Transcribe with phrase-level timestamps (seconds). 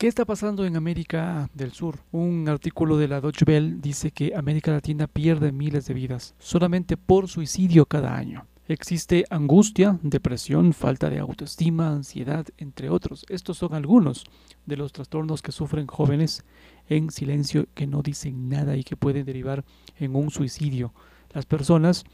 [0.00, 1.98] ¿Qué está pasando en América del Sur?
[2.10, 6.96] Un artículo de la Deutsche Welle dice que América Latina pierde miles de vidas solamente
[6.96, 8.46] por suicidio cada año.
[8.66, 13.26] Existe angustia, depresión, falta de autoestima, ansiedad, entre otros.
[13.28, 14.24] Estos son algunos
[14.64, 16.46] de los trastornos que sufren jóvenes
[16.88, 19.66] en silencio que no dicen nada y que pueden derivar
[19.98, 20.94] en un suicidio.
[21.34, 22.04] Las personas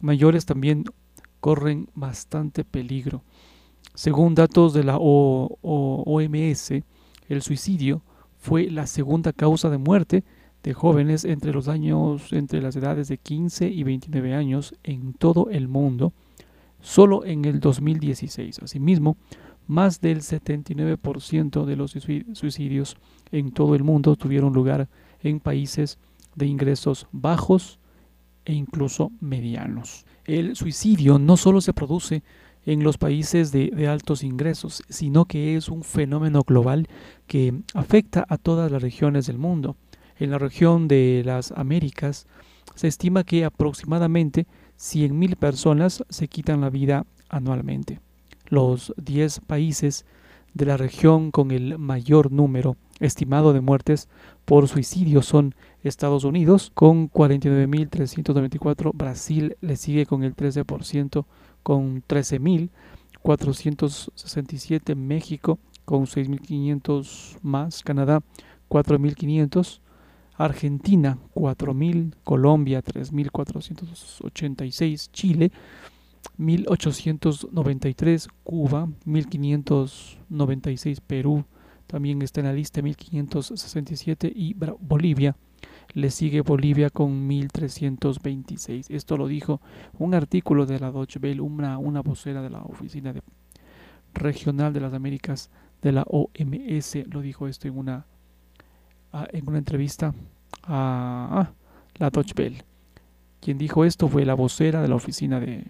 [0.00, 0.84] mayores también
[1.40, 3.22] corren bastante peligro.
[3.92, 6.72] Según datos de la OMS,
[7.28, 8.02] el suicidio
[8.36, 10.24] fue la segunda causa de muerte
[10.62, 15.50] de jóvenes entre los años entre las edades de 15 y 29 años en todo
[15.50, 16.12] el mundo
[16.80, 18.60] solo en el 2016.
[18.60, 19.16] Asimismo,
[19.66, 21.96] más del 79% de los
[22.32, 22.96] suicidios
[23.30, 24.88] en todo el mundo tuvieron lugar
[25.22, 25.98] en países
[26.34, 27.78] de ingresos bajos
[28.44, 30.06] e incluso medianos.
[30.24, 32.22] El suicidio no solo se produce
[32.68, 36.86] en los países de, altos ingresos, sino que es un fenómeno global
[37.26, 39.76] que afecta a todas las regiones del mundo.
[40.18, 42.26] En la región de las Américas
[42.74, 44.46] se estima que aproximadamente
[44.78, 48.00] 100.000 personas se quitan la vida anualmente.
[48.48, 50.04] Los 10 países
[50.52, 54.10] de la región con el mayor número estimado de muertes
[54.44, 61.24] por suicidio son Estados Unidos con 49.394, Brasil le sigue con el 13%
[61.68, 68.22] con 13.467, México con 6.500 más, Canadá
[68.70, 69.80] 4.500,
[70.38, 75.52] Argentina 4.000, Colombia 3.486, Chile
[76.38, 81.44] 1.893, Cuba 1.596, Perú
[81.86, 85.36] también está en la lista 1.567 y Bolivia
[85.94, 88.90] le sigue Bolivia con 1326.
[88.90, 89.60] Esto lo dijo
[89.98, 93.14] un artículo de la Deutsche Welle, una, una vocera de la Oficina
[94.14, 95.50] Regional de las Américas
[95.82, 98.06] de la OMS, lo dijo esto en una
[99.32, 100.14] en una entrevista
[100.64, 101.50] a,
[101.96, 102.64] la Deutsche Welle.
[103.40, 105.64] Quien dijo esto fue la vocera de la Oficina de,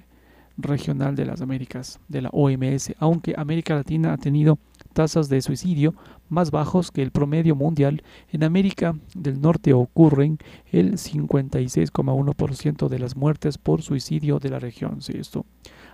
[0.58, 4.58] Regional de las Américas, de la OMS, aunque América Latina ha tenido
[4.92, 5.94] tasas de suicidio
[6.28, 8.02] más bajos que el promedio mundial,
[8.32, 10.38] en América del Norte ocurren
[10.72, 14.98] el 56,1% de las muertes por suicidio de la región.
[15.08, 15.46] esto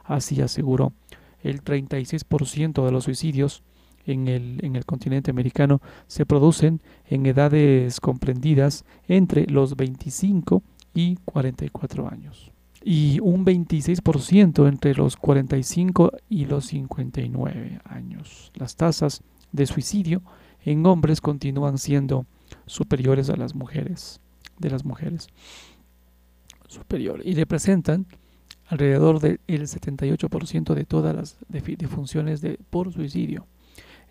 [0.04, 0.94] así aseguró.
[1.42, 3.62] El 36% de los suicidios
[4.06, 10.62] en el, en el continente americano se producen en edades comprendidas entre los 25
[10.94, 12.54] y 44 años
[12.86, 18.52] y un 26% entre los 45 y los 59 años.
[18.54, 19.22] Las tasas
[19.52, 20.22] de suicidio
[20.64, 22.26] en hombres continúan siendo
[22.66, 24.20] superiores a las mujeres,
[24.58, 25.28] de las mujeres.
[26.68, 28.06] Superior y representan
[28.66, 33.46] alrededor del 78% de todas las defunciones de, por suicidio.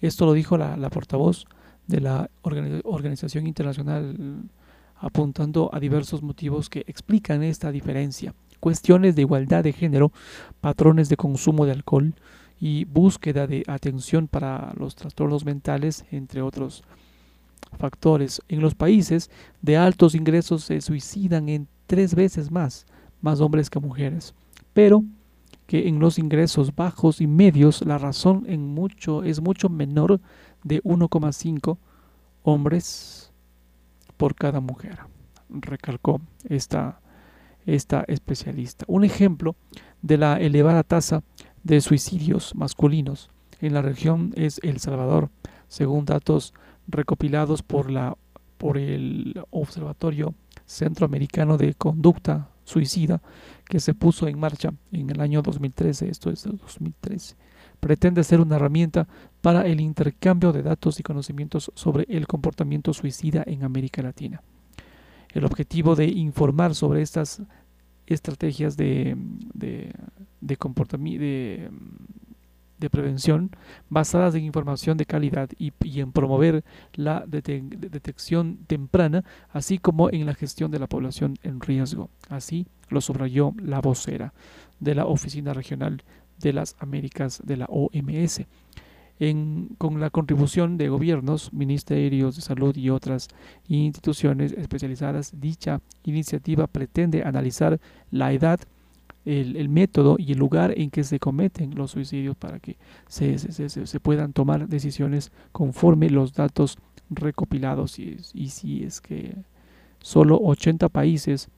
[0.02, 1.46] Esto lo dijo la, portavoz
[1.86, 4.50] de la Organización Internacional
[4.96, 8.34] apuntando a diversos motivos que explican esta diferencia.
[8.64, 10.14] Cuestiones de igualdad de género,
[10.62, 12.16] patrones de consumo de alcohol
[12.62, 16.82] y búsqueda de atención para los trastornos mentales, entre otros
[17.78, 18.42] factores.
[18.48, 19.30] En los países
[19.62, 22.86] de altos ingresos se suicidan en tres veces más,
[23.20, 24.34] más hombres que mujeres.
[24.72, 25.04] Pero
[25.68, 30.22] que en los ingresos bajos y medios la razón en mucho es mucho menor
[30.64, 31.78] de 1,5
[32.44, 33.30] hombres
[34.16, 35.00] por cada mujer,
[35.50, 37.02] recalcó esta,
[37.66, 38.86] esta especialista.
[38.88, 39.56] Un ejemplo
[40.02, 41.24] de la elevada tasa
[41.64, 43.30] de suicidios masculinos
[43.62, 45.30] en la región es El Salvador,
[45.68, 46.54] según datos
[46.88, 48.18] recopilados por, la,
[48.58, 50.36] por el Observatorio
[50.66, 53.22] Centroamericano de Conducta Suicida,
[53.66, 57.36] que se puso en marcha en el año 2013, esto es 2013.
[57.80, 59.08] Pretende ser una herramienta
[59.42, 64.42] para el intercambio de datos y conocimientos sobre el comportamiento suicida en América Latina.
[65.34, 67.42] El objetivo de informar sobre estas
[68.06, 69.16] estrategias de,
[69.54, 69.94] de,
[70.42, 70.58] de
[71.18, 71.70] de,
[72.84, 73.52] de prevención
[73.90, 80.36] basadas en información de calidad y, en promover la detección temprana, así como en la
[80.36, 82.10] gestión de la población en riesgo.
[82.30, 84.34] Así lo subrayó la vocera
[84.80, 86.04] de la Oficina Regional
[86.40, 88.42] de las Américas de la OMS.
[89.20, 93.28] En, con la contribución de gobiernos, ministerios de salud y otras
[93.68, 97.80] instituciones especializadas, dicha iniciativa pretende analizar
[98.12, 98.60] la edad,
[99.26, 102.78] el, método y el lugar en que se cometen los suicidios para que
[103.08, 106.78] se, se, puedan tomar decisiones conforme los datos
[107.10, 108.00] recopilados.
[108.00, 109.36] Y, y si es que
[110.02, 111.50] solo 80 países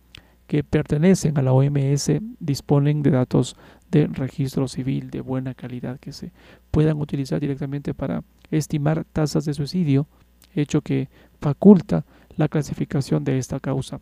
[0.48, 3.56] que pertenecen a la OMS disponen de datos
[3.96, 6.34] de registro civil de buena calidad que se
[6.70, 10.06] puedan utilizar directamente para estimar tasas de suicidio,
[10.54, 11.08] hecho que
[11.40, 12.04] faculta
[12.36, 14.02] la clasificación de esta causa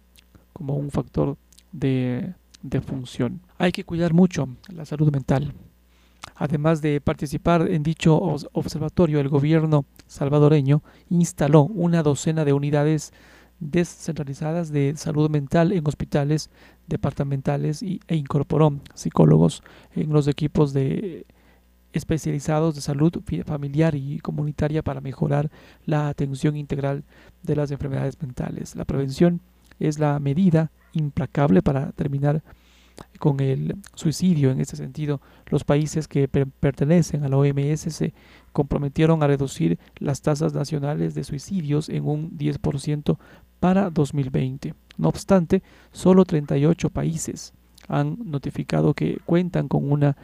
[0.52, 1.38] como un factor
[1.72, 3.42] de, de función.
[3.60, 5.54] Hay que cuidar mucho la salud mental.
[6.36, 10.82] Además de participar en dicho observatorio, el gobierno salvadoreño
[11.12, 13.14] instaló una docena de unidades
[13.72, 16.50] descentralizadas de salud mental en hospitales
[16.88, 19.64] departamentales y, e incorporó psicólogos
[19.96, 21.26] en los equipos de
[21.94, 23.14] especializados de salud
[23.46, 25.52] familiar y comunitaria para mejorar
[25.86, 27.04] la atención integral
[27.44, 28.76] de las enfermedades mentales.
[28.76, 29.42] La prevención
[29.80, 32.44] es la medida implacable para terminar
[33.20, 34.52] con el suicidio.
[34.52, 38.14] En este sentido, los países que pertenecen a la OMS se
[38.52, 43.18] comprometieron a reducir las tasas nacionales de suicidios en un 10%
[43.64, 44.74] para 2020.
[44.98, 45.64] No obstante,
[45.94, 47.54] solo 38 países
[47.88, 50.18] han notificado que cuentan con una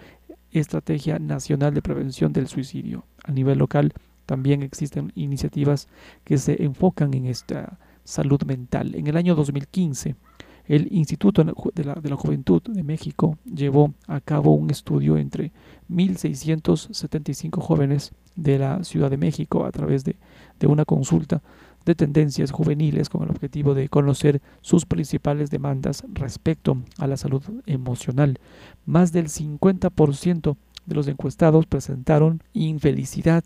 [0.51, 3.05] estrategia nacional de prevención del suicidio.
[3.23, 3.93] A nivel local
[4.25, 5.87] también existen iniciativas
[6.25, 8.93] que se enfocan en esta salud mental.
[8.95, 10.17] En el año 2015,
[10.65, 15.53] el Instituto de la, Juventud de México llevó a cabo un estudio entre
[15.89, 20.17] 1.675 jóvenes de la Ciudad de México a través de,
[20.59, 21.41] de una consulta
[21.89, 27.41] de tendencias juveniles con el objetivo de conocer sus principales demandas respecto a la salud
[27.65, 28.37] emocional.
[28.85, 30.55] Más del 50%
[30.85, 33.43] de los encuestados presentaron infelicidad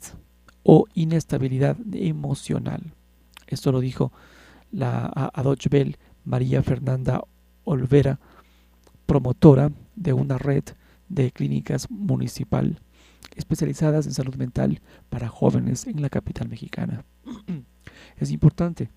[0.61, 2.81] o inestabilidad emocional.
[3.47, 4.11] Esto lo dijo
[4.73, 7.23] la Adoch Bell María Fernanda
[7.63, 8.19] Olvera,
[9.05, 10.65] promotora de una red
[11.07, 12.81] de clínicas municipal
[13.37, 17.05] especializadas en salud mental para jóvenes en la capital mexicana.
[18.17, 18.89] Es importante,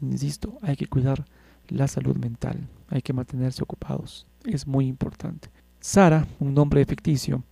[0.00, 1.24] insisto, hay que cuidar
[1.68, 5.50] la salud mental, hay que mantenerse ocupados, es muy importante.
[5.80, 7.44] Sara, un nombre ficticio,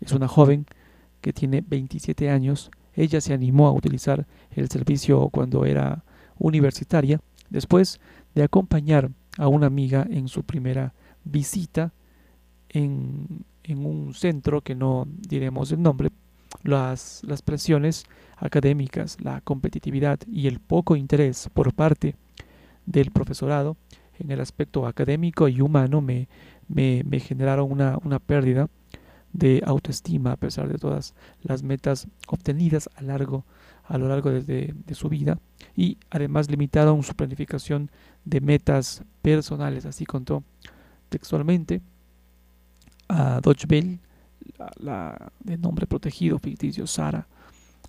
[0.00, 0.66] es una joven
[1.20, 2.70] que tiene 27 años.
[2.94, 6.04] Ella se animó a utilizar el servicio cuando era
[6.38, 7.20] universitaria,
[7.50, 8.00] después
[8.34, 10.94] de acompañar a una amiga en su primera
[11.24, 11.92] visita
[12.68, 16.10] en, en un centro que no diremos el nombre,
[16.62, 18.04] las, las presiones
[18.36, 22.16] académicas, la competitividad y el poco interés por parte
[22.86, 23.76] del profesorado
[24.18, 26.28] en el aspecto académico y humano me,
[26.68, 28.68] me, generaron una, una pérdida
[29.32, 33.44] de autoestima a pesar de todas las metas obtenidas a, largo,
[33.84, 35.38] a lo largo de, su vida
[35.76, 37.90] y además limitaron su planificación
[38.24, 39.86] de metas personales.
[39.86, 40.44] Así contó
[41.08, 41.82] textualmente
[43.08, 43.98] a Dodge Bell,
[44.78, 47.26] la, de nombre protegido ficticio Sara,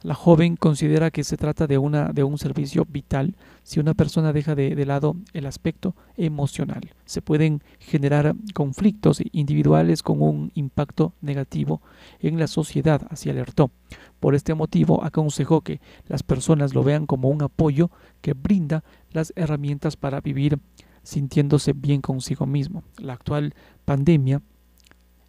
[0.06, 4.34] la joven considera que se trata de, una, de un servicio vital si una persona
[4.34, 6.92] deja de, lado el aspecto emocional.
[7.06, 11.82] Se pueden generar conflictos individuales con un impacto negativo
[12.20, 13.72] en la sociedad, así alertó.
[14.20, 17.90] Por este motivo, aconsejó que las personas lo vean como un apoyo
[18.22, 20.60] que brinda las herramientas para vivir
[21.02, 22.84] sintiéndose bien consigo mismo.
[22.98, 23.56] La actual
[23.86, 24.42] pandemia,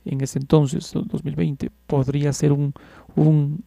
[0.06, 2.72] en ese entonces, 2020, podría ser un,
[3.14, 3.64] un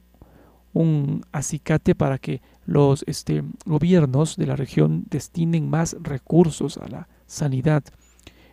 [0.74, 7.08] un acicate para que los este, gobiernos de la región destinen más recursos a la
[7.26, 7.84] sanidad.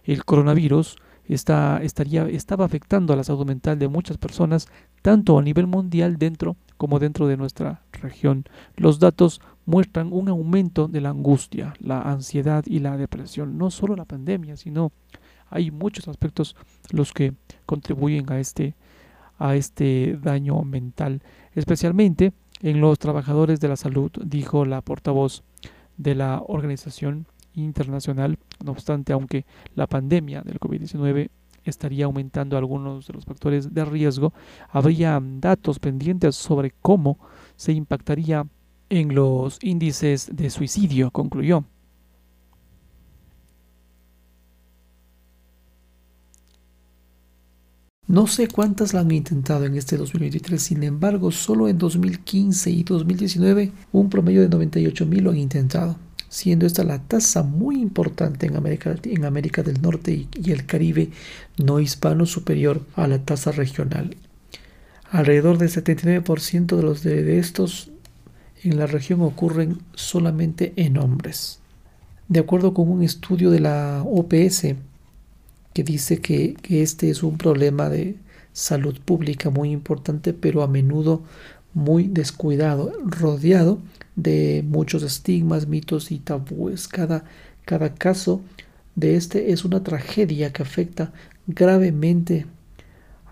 [0.05, 0.97] El coronavirus
[1.27, 4.69] está, estaría, estaba afectando a la salud mental de muchas personas,
[5.03, 8.45] tanto a nivel mundial dentro como dentro de nuestra región.
[8.77, 13.59] Los datos muestran un aumento de la angustia, la ansiedad y la depresión.
[13.59, 14.93] No solo la pandemia, sino
[15.51, 16.57] hay muchos aspectos
[16.91, 17.35] los que
[17.67, 18.75] contribuyen a este,
[19.39, 21.23] a este daño mental
[21.57, 25.43] especialmente en los trabajadores de la salud, dijo la portavoz
[25.97, 28.39] de la Organización Internacional.
[28.65, 31.31] No obstante, aunque la pandemia del COVID-19
[31.65, 34.33] estaría aumentando algunos de los factores de riesgo,
[34.71, 37.19] habría datos pendientes sobre cómo
[37.57, 38.47] se impactaría
[38.89, 41.65] en los índices de suicidio, concluyó.
[48.09, 52.85] No sé cuántas la han intentado en este 2023, sin embargo, solo en 2015 y
[52.85, 55.97] 2019 un promedio de 98 mil lo han intentado,
[56.29, 61.11] siendo esta la tasa muy importante en América, del Norte y, y el Caribe
[61.59, 64.17] no hispano superior a la tasa regional.
[65.11, 67.91] Alrededor del 79% de los de estos
[68.63, 71.59] en la región ocurren solamente en hombres.
[72.29, 74.77] De acuerdo con un estudio de la OPS,
[75.77, 78.17] que dice que, este es un problema de
[78.55, 81.23] salud pública muy importante, pero a menudo
[81.75, 83.81] muy descuidado, rodeado
[84.15, 86.89] de muchos estigmas, mitos y tabúes.
[86.89, 87.25] Cada,
[87.67, 88.41] cada caso
[88.95, 91.13] de este es una tragedia que afecta
[91.47, 92.47] gravemente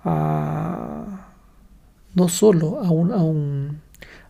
[0.05, 1.31] a
[2.15, 3.81] no solo a un, a un,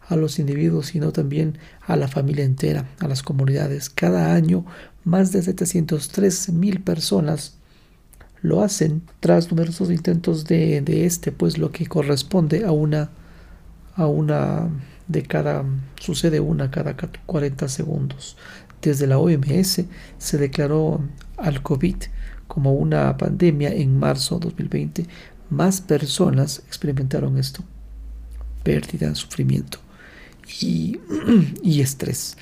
[0.08, 3.90] a los individuos, sino también a la familia entera, a las comunidades.
[3.90, 4.64] Cada año,
[5.02, 7.58] más de 703 mil personas
[8.44, 13.08] lo hacen tras numerosos intentos de, este, pues lo que corresponde a una,
[13.96, 14.68] a una
[15.08, 15.64] de cada,
[15.98, 18.36] sucede una cada 40 segundos.
[18.82, 19.84] Desde la OMS
[20.18, 21.00] se declaró
[21.38, 21.96] al COVID
[22.46, 25.06] como una pandemia en marzo de 2020.
[25.48, 27.64] Más personas experimentaron esto.
[28.62, 29.78] Pérdida, sufrimiento
[30.60, 31.00] y,
[31.62, 32.36] y estrés.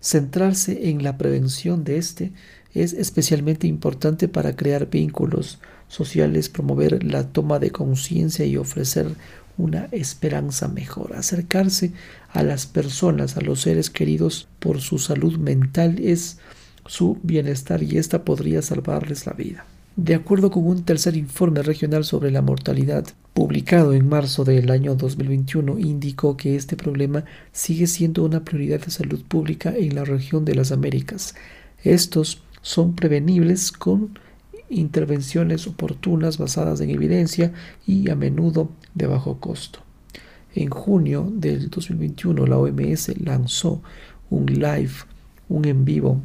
[0.00, 2.32] Centrarse en la prevención de este
[2.74, 9.08] es especialmente importante para crear vínculos sociales, promover la toma de conciencia y ofrecer
[9.58, 11.14] una esperanza mejor.
[11.14, 11.92] Acercarse
[12.32, 16.38] a las personas, a los seres queridos por su salud mental es
[16.86, 19.66] su bienestar y esta podría salvarles la vida.
[19.96, 23.04] De acuerdo con un tercer informe regional sobre la mortalidad
[23.40, 28.90] publicado en marzo del año 2021, indicó que este problema sigue siendo una prioridad de
[28.90, 31.34] salud pública en la región de las Américas.
[31.82, 34.18] Estos son prevenibles con
[34.68, 37.54] intervenciones oportunas basadas en evidencia
[37.86, 39.78] y a menudo de bajo costo.
[40.54, 43.80] En junio del 2021 la OMS lanzó
[44.28, 44.92] un live,
[45.48, 46.20] un en vivo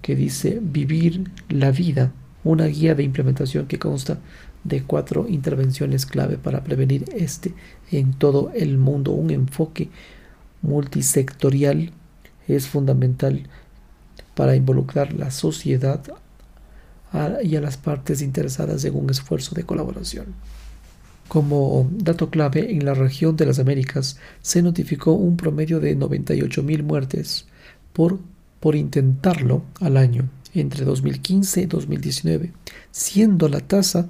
[0.00, 4.18] que dice Vivir la vida, una guía de implementación que consta
[4.64, 7.54] de cuatro intervenciones clave para prevenir este
[7.90, 9.12] en todo el mundo.
[9.12, 9.90] Un enfoque
[10.62, 11.92] multisectorial
[12.48, 13.48] es fundamental
[14.34, 16.02] para involucrar la sociedad
[17.42, 20.34] y a las partes interesadas en un esfuerzo de colaboración.
[21.28, 26.82] Como dato clave, en la región de las Américas se notificó un promedio de 98.000
[26.82, 27.46] muertes
[27.92, 28.18] por,
[28.60, 32.52] por intentarlo al año entre 2015 y 2019,
[32.90, 34.08] siendo la tasa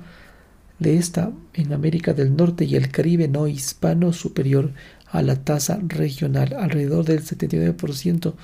[0.82, 4.72] de esta en América del Norte y el Caribe no hispano superior
[5.10, 6.54] a la tasa regional.
[6.58, 8.34] Alrededor del 79%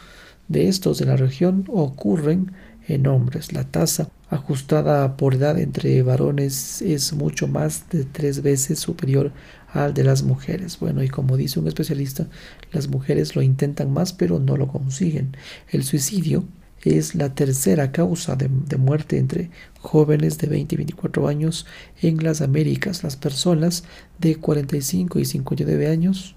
[0.48, 2.52] de estos de la región ocurren
[2.86, 3.52] en hombres.
[3.52, 9.32] La tasa ajustada por edad entre varones es mucho más de tres veces superior
[9.72, 10.78] al de las mujeres.
[10.78, 12.28] Bueno, y como dice un especialista,
[12.72, 15.36] las mujeres lo intentan más pero no lo consiguen.
[15.70, 16.44] El suicidio
[16.84, 21.66] es la tercera causa de, de, muerte entre jóvenes de 20 y 24 años
[22.02, 23.02] en las Américas.
[23.02, 23.84] Las personas
[24.18, 26.36] de 45 y 59 años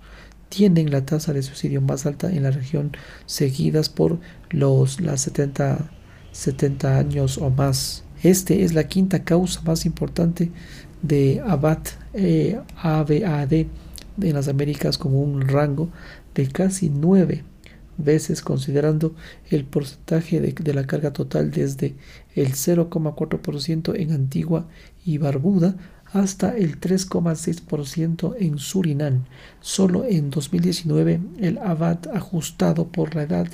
[0.50, 2.92] tienen la tasa de suicidio más alta en la región,
[3.26, 4.20] seguidas por
[4.50, 5.90] los las 70
[6.32, 8.04] 70 años o más.
[8.24, 10.52] Este es la quinta causa más importante
[11.02, 15.90] de ABAT, eh, ABAD en las Américas con un rango
[16.36, 17.44] de casi nueve
[17.98, 19.16] veces considerando
[19.50, 21.96] el porcentaje de, la carga total desde
[22.36, 24.68] el 0,4% en Antigua
[25.06, 25.76] y Barbuda
[26.14, 29.24] hasta el 3,6% en Surinam.
[29.62, 33.48] Solo en 2019 el ABAT ajustado por la edad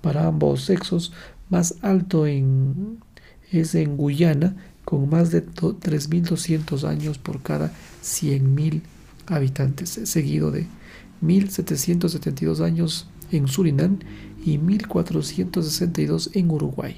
[0.00, 1.12] para ambos sexos
[1.48, 8.82] más alto es en Guyana, con más de 3.200 años por cada 100.000
[9.26, 10.66] habitantes, seguido de
[11.22, 13.98] 1.772 años en Surinam
[14.44, 16.96] y 1.462 en Uruguay.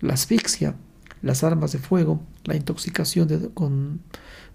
[0.00, 0.76] La asfixia,
[1.22, 4.00] las armas de fuego, la intoxicación con,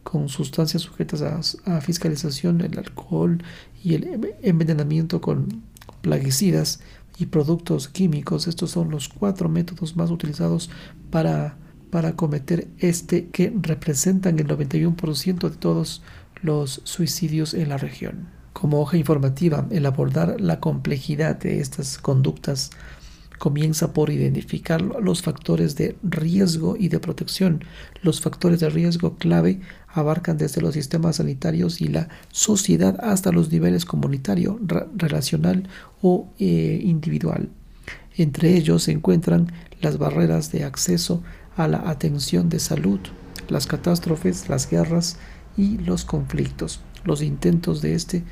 [0.03, 3.43] con, sustancias sujetas a, a, fiscalización, el alcohol
[3.83, 5.63] y el envenenamiento con
[6.01, 6.79] plaguicidas
[7.17, 8.47] y productos químicos.
[8.47, 10.69] Estos son los cuatro métodos más utilizados
[11.11, 11.57] para,
[11.89, 16.01] para cometer este que representan el 91% de todos
[16.41, 18.27] los suicidios en la región.
[18.55, 22.69] Como hoja informativa, el abordar la complejidad de estas conductas
[23.37, 27.65] comienza por identificar los factores de riesgo y de protección.
[28.01, 29.59] Los factores de riesgo clave
[29.89, 34.57] abarcan desde los sistemas sanitarios y la sociedad hasta los niveles comunitario,
[34.95, 35.67] relacional
[36.01, 37.49] o eh, individual.
[38.15, 41.21] Entre ellos se encuentran las barreras de acceso
[41.57, 43.01] a la atención de salud,
[43.49, 45.17] las catástrofes, las guerras
[45.57, 48.23] y los conflictos, los intentos de este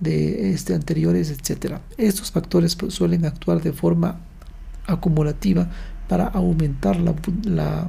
[0.00, 1.78] de este anteriores, etc.
[1.96, 4.20] Estos factores pues, suelen actuar de forma
[4.86, 5.70] acumulativa
[6.08, 7.88] para aumentar la,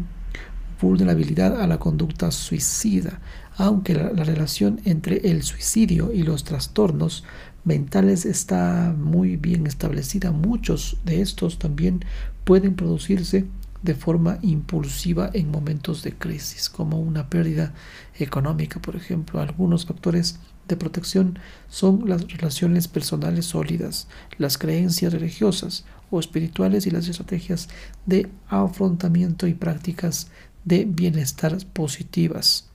[0.80, 3.20] vulnerabilidad a la conducta suicida,
[3.58, 7.24] aunque la, la, relación entre el suicidio y los trastornos
[7.64, 10.32] mentales está muy bien establecida.
[10.32, 12.06] Muchos de estos también
[12.44, 13.48] pueden producirse
[13.82, 17.74] de forma impulsiva en momentos de crisis, como una pérdida
[18.20, 19.40] económica, por ejemplo.
[19.40, 24.08] Algunos factores de protección son las relaciones personales sólidas,
[24.38, 27.70] las creencias religiosas o espirituales y las estrategias
[28.06, 30.30] de afrontamiento y prácticas
[30.66, 32.70] de bienestar positivas.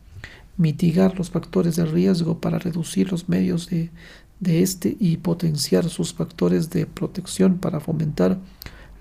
[0.57, 3.91] Mitigar los factores de riesgo para reducir los medios de,
[4.41, 8.39] de este y potenciar sus factores de protección para fomentar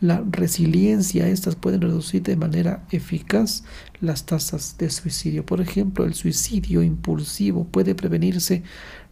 [0.02, 1.28] la resiliencia.
[1.28, 3.64] Estas pueden reducir de manera eficaz
[4.02, 5.46] las tasas de suicidio.
[5.46, 8.64] Por ejemplo, el suicidio impulsivo puede prevenirse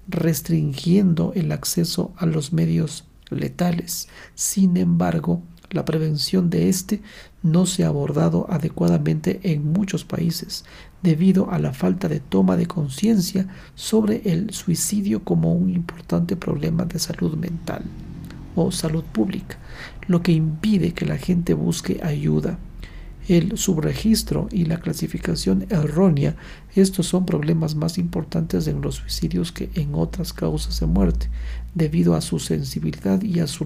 [0.08, 4.10] restringiendo el acceso a los medios letales.
[4.34, 7.02] Sin embargo, la prevención de este
[7.44, 10.66] no se ha abordado adecuadamente en muchos países
[11.04, 16.86] debido a la falta de toma de conciencia sobre el suicidio como un importante problema
[16.86, 17.84] de salud mental
[18.56, 19.58] o salud pública,
[20.08, 22.58] lo que impide que la gente busque ayuda.
[23.28, 26.36] El subregistro y la clasificación errónea,
[26.76, 31.30] estos son problemas más importantes en los suicidios que en otras causas de muerte,
[31.76, 33.66] debido a su sensibilidad y a su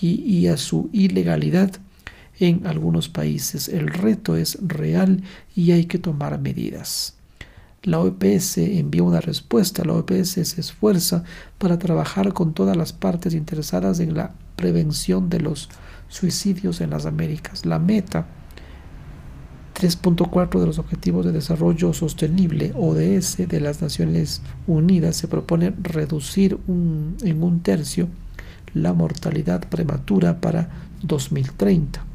[0.00, 1.76] y, a su ilegalidad
[2.40, 3.68] en algunos países.
[3.68, 5.22] El reto es real
[5.54, 7.21] y hay que tomar medidas.
[7.84, 9.84] La OPS envía una respuesta.
[9.84, 11.24] La OPS se esfuerza
[11.58, 15.68] para trabajar con todas las partes interesadas en la prevención de los
[16.08, 17.66] suicidios en las Américas.
[17.66, 18.26] La meta
[19.74, 26.58] 3.4 de los Objetivos de Desarrollo Sostenible, ODS, de las Naciones Unidas, se propone reducir
[26.68, 28.08] en un tercio
[28.74, 30.70] la mortalidad prematura para
[31.02, 32.11] 2030.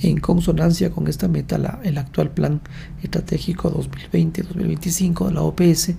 [0.00, 2.60] En consonancia con esta meta, el actual Plan
[3.02, 5.94] Estratégico 2020-2025 de la OPS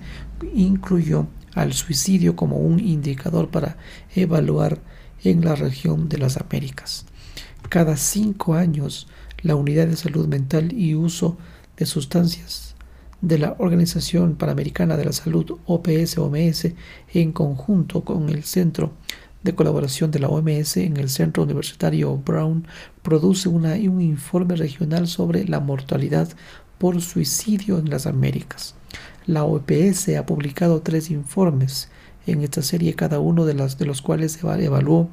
[0.54, 3.76] incluyó al suicidio como un indicador para
[4.14, 4.80] evaluar
[5.22, 7.06] en la región de las Américas.
[7.68, 9.06] Cada cinco años,
[9.42, 11.38] la Unidad de Salud Mental y Uso
[11.76, 12.74] de Sustancias
[13.20, 16.74] de la Organización Panamericana de la Salud, OPS-OMS,
[17.14, 18.92] en conjunto con el Centro
[19.44, 22.66] de Colaboración de la OMS en el Centro Universitario Brown,
[23.02, 26.28] produce una, un informe regional sobre la mortalidad
[26.78, 28.74] por suicidio en las Américas.
[29.26, 31.88] La OPS ha publicado tres informes
[32.26, 35.08] en esta serie, cada uno de, las, de los cuales evaluó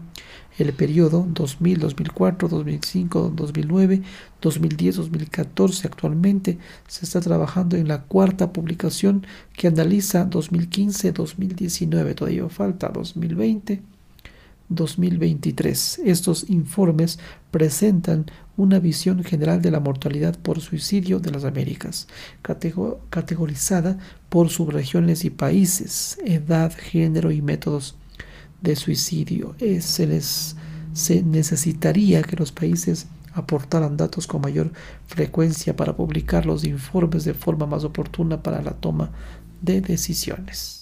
[0.57, 4.01] el periodo 2000, 2004, 2005, 2009,
[4.41, 5.87] 2010, 2014.
[5.87, 12.15] Actualmente se está trabajando en la cuarta publicación que analiza 2015, 2019.
[12.15, 13.81] Todavía falta 2020.
[14.75, 16.01] 2023.
[16.05, 17.19] Estos informes
[17.51, 18.25] presentan
[18.57, 22.07] una visión general de la mortalidad por suicidio de las Américas,
[22.41, 23.97] categorizada
[24.29, 27.95] por subregiones y países, edad, género y métodos
[28.61, 29.55] de suicidio.
[29.59, 30.55] Eh, se les
[30.93, 34.71] se necesitaría que los países aportaran datos con mayor
[35.05, 39.11] frecuencia para publicar los informes de forma más oportuna para la toma
[39.61, 40.80] de decisiones.